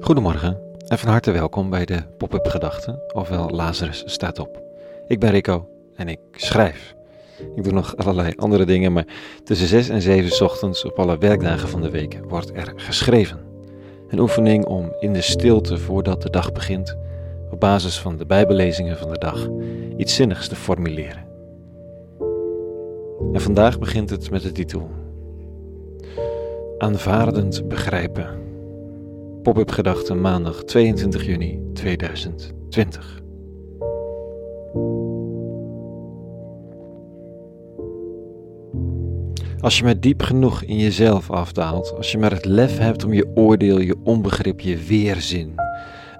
[0.00, 4.62] Goedemorgen en van harte welkom bij de Pop-up Gedachten, ofwel Lazarus staat op.
[5.06, 6.94] Ik ben Rico en ik schrijf.
[7.54, 9.06] Ik doe nog allerlei andere dingen, maar
[9.44, 13.40] tussen 6 en 7 ochtends op alle werkdagen van de week wordt er geschreven.
[14.08, 16.96] Een oefening om in de stilte voordat de dag begint,
[17.50, 19.48] op basis van de Bijbellezingen van de dag,
[19.96, 21.24] iets zinnigs te formuleren.
[23.32, 24.90] En vandaag begint het met de titel
[26.78, 28.46] Aanvaardend begrijpen.
[29.46, 33.22] Pop-up gedachten maandag 22 juni 2020.
[39.60, 43.12] Als je maar diep genoeg in jezelf afdaalt, als je maar het lef hebt om
[43.12, 45.54] je oordeel, je onbegrip, je weerzin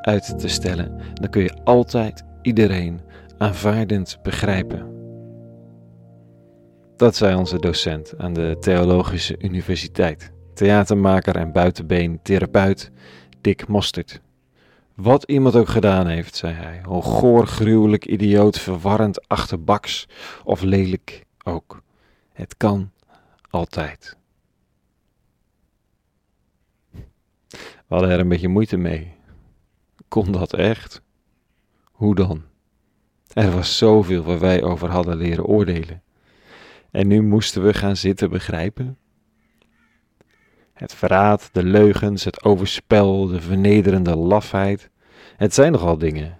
[0.00, 3.00] uit te stellen, dan kun je altijd iedereen
[3.38, 4.86] aanvaardend begrijpen.
[6.96, 12.90] Dat zei onze docent aan de Theologische Universiteit theatermaker en buitenbeen therapeut
[13.40, 14.20] Dick Mostert.
[14.94, 20.08] Wat iemand ook gedaan heeft, zei hij, hoe goor, gruwelijk, idioot, verwarrend, achterbaks
[20.44, 21.82] of lelijk ook.
[22.32, 22.90] Het kan
[23.50, 24.16] altijd.
[27.58, 29.14] We hadden er een beetje moeite mee.
[30.08, 31.02] Kon dat echt?
[31.84, 32.42] Hoe dan?
[33.32, 36.02] Er was zoveel waar wij over hadden leren oordelen.
[36.90, 38.98] En nu moesten we gaan zitten begrijpen
[40.82, 44.90] het verraad, de leugens, het overspel, de vernederende lafheid.
[45.36, 46.38] Het zijn nogal dingen.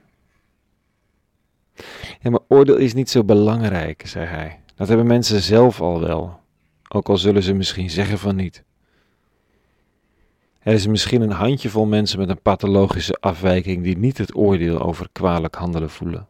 [2.21, 4.61] Ja, maar oordeel is niet zo belangrijk, zei hij.
[4.75, 6.41] Dat hebben mensen zelf al wel,
[6.89, 8.65] ook al zullen ze misschien zeggen van niet.
[10.59, 15.09] Er is misschien een handjevol mensen met een pathologische afwijking die niet het oordeel over
[15.13, 16.29] kwalijk handelen voelen.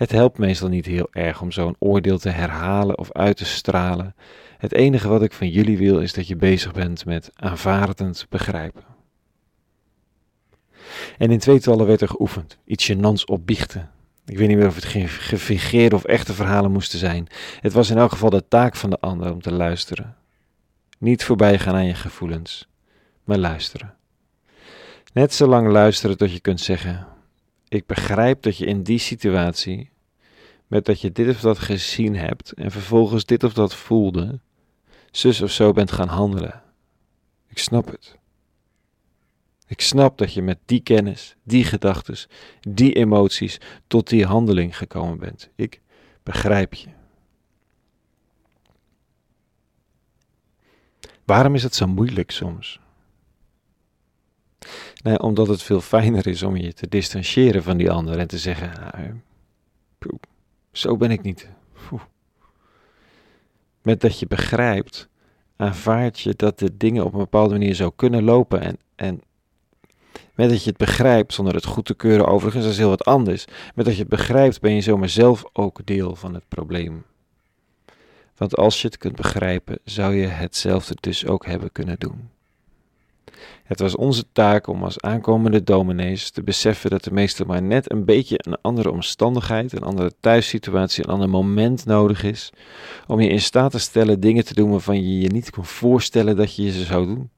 [0.00, 4.14] Het helpt meestal niet heel erg om zo'n oordeel te herhalen of uit te stralen
[4.58, 8.82] het enige wat ik van jullie wil is dat je bezig bent met aanvaardend begrijpen.
[11.18, 13.90] En in tweetallen werd er geoefend, iets gênants op biechten.
[14.26, 17.26] Ik weet niet meer of het gefingeerde of echte verhalen moesten zijn.
[17.60, 20.16] Het was in elk geval de taak van de ander om te luisteren.
[20.98, 22.68] Niet voorbij gaan aan je gevoelens,
[23.24, 23.94] maar luisteren.
[25.12, 27.06] Net zo lang luisteren tot je kunt zeggen:
[27.68, 29.89] Ik begrijp dat je in die situatie,
[30.70, 34.40] met dat je dit of dat gezien hebt en vervolgens dit of dat voelde,
[35.10, 36.62] zus of zo bent gaan handelen.
[37.48, 38.18] Ik snap het.
[39.66, 42.16] Ik snap dat je met die kennis, die gedachten,
[42.60, 45.50] die emoties tot die handeling gekomen bent.
[45.54, 45.80] Ik
[46.22, 46.88] begrijp je.
[51.24, 52.80] Waarom is het zo moeilijk soms?
[55.02, 58.38] Nee, omdat het veel fijner is om je te distancieren van die ander en te
[58.38, 59.20] zeggen: nou,
[60.72, 61.48] Zo ben ik niet.
[63.82, 65.08] Met dat je begrijpt,
[65.56, 68.60] aanvaard je dat de dingen op een bepaalde manier zo kunnen lopen.
[68.60, 69.20] En, en
[70.34, 73.04] met dat je het begrijpt, zonder het goed te keuren, overigens, dat is heel wat
[73.04, 73.44] anders.
[73.74, 77.04] Met dat je het begrijpt, ben je zomaar zelf ook deel van het probleem.
[78.36, 82.30] Want als je het kunt begrijpen, zou je hetzelfde dus ook hebben kunnen doen.
[83.64, 87.92] Het was onze taak om als aankomende dominees te beseffen dat de meester maar net
[87.92, 92.52] een beetje een andere omstandigheid, een andere thuissituatie, een ander moment nodig is
[93.06, 96.36] om je in staat te stellen dingen te doen waarvan je je niet kon voorstellen
[96.36, 97.30] dat je ze zou doen.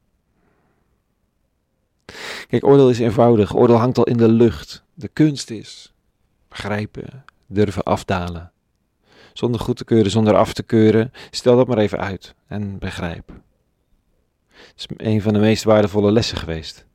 [2.48, 3.56] Kijk, oordeel is eenvoudig.
[3.56, 4.84] Oordeel hangt al in de lucht.
[4.94, 5.92] De kunst is
[6.48, 8.52] begrijpen, durven afdalen.
[9.32, 11.12] Zonder goed te keuren, zonder af te keuren.
[11.30, 13.32] Stel dat maar even uit en begrijp.
[14.76, 16.86] Is een van de meest waardevolle lessen geweest.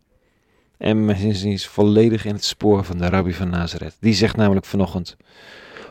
[0.78, 3.98] En mijn zin is volledig in het spoor van de rabbi van Nazareth.
[4.00, 5.18] Die zegt namelijk vanochtend: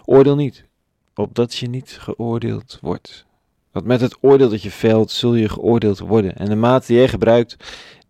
[0.05, 0.65] Oordeel niet,
[1.15, 3.27] opdat je niet geoordeeld wordt.
[3.73, 6.37] Want met het oordeel dat je velt, zul je geoordeeld worden.
[6.37, 7.57] En de maat die jij gebruikt,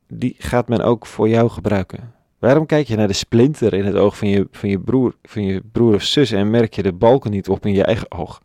[0.08, 2.14] die gaat men ook voor jou gebruiken.
[2.38, 5.42] Waarom kijk je naar de splinter in het oog van je, van je, broer, van
[5.42, 8.42] je broer of zus en merk je de balken niet op in je eigen oog?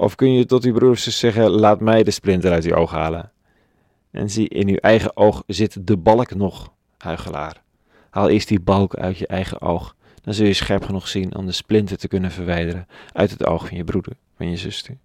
[0.00, 2.74] Of kun je tot uw broer of zus zeggen: Laat mij de splinter uit uw
[2.74, 3.32] oog halen?
[4.10, 7.62] En zie, in uw eigen oog zit de balk nog, huigelaar.
[8.10, 9.96] Haal eerst die balk uit je eigen oog.
[10.22, 13.66] Dan zul je scherp genoeg zien om de splinter te kunnen verwijderen uit het oog
[13.68, 14.98] van je broeder, van je zuster.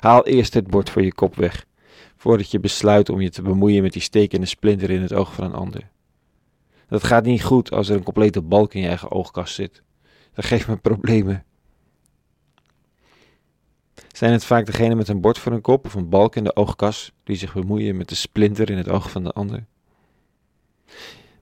[0.00, 1.64] Haal eerst het bord voor je kop weg,
[2.16, 5.44] voordat je besluit om je te bemoeien met die stekende splinter in het oog van
[5.44, 5.88] een ander.
[6.88, 9.82] Dat gaat niet goed als er een complete balk in je eigen oogkast zit.
[10.34, 11.42] Dat geeft me problemen.
[14.18, 16.56] Zijn het vaak degene met een bord voor een kop of een balk in de
[16.56, 19.64] oogkas die zich bemoeien met de splinter in het oog van de ander?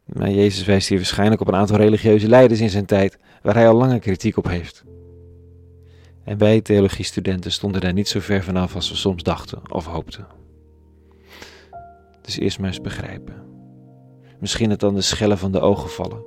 [0.04, 3.68] Maar Jezus wijst hier waarschijnlijk op een aantal religieuze leiders in zijn tijd, waar hij
[3.68, 4.84] al lange kritiek op heeft.
[6.24, 10.26] En wij theologiestudenten stonden daar niet zo ver vanaf als we soms dachten of hoopten.
[12.20, 13.42] Dus eerst maar eens begrijpen.
[14.40, 16.24] Misschien het dan de schellen van de ogen vallen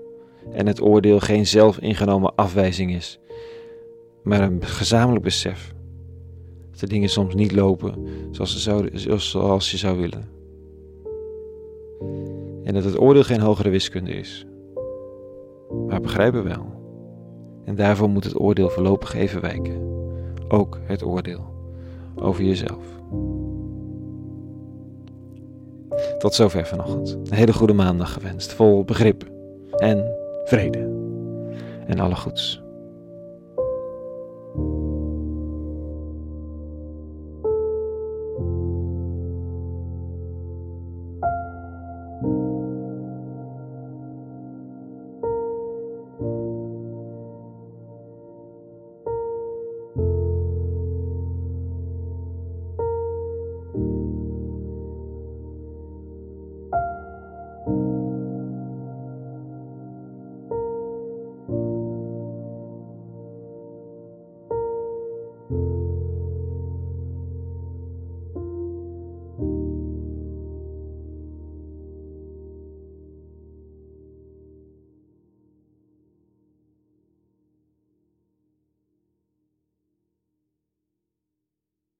[0.54, 3.20] en het oordeel geen zelf ingenomen afwijzing is,
[4.24, 5.78] maar een gezamenlijk besef
[6.80, 7.94] dat de dingen soms niet lopen
[8.32, 8.90] zoals, ze zou,
[9.20, 10.28] zoals je zou willen.
[12.64, 14.46] En dat het oordeel geen hogere wiskunde is,
[15.88, 16.66] maar begrijpen wel.
[17.66, 19.88] En daarvoor moet het oordeel voorlopig even wijken.
[20.48, 21.46] Ook het oordeel
[22.16, 22.84] over jezelf.
[26.18, 27.18] Tot zover vanochtend.
[27.30, 29.32] Een hele goede maandag gewenst, vol begrip
[29.78, 30.06] en
[30.46, 30.98] vrede.
[31.88, 32.62] En alle goeds.